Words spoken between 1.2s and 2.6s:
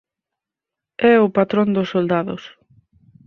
o patrón dos soldados.